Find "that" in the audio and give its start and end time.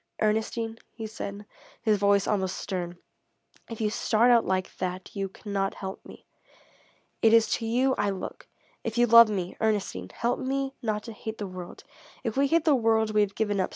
4.77-5.15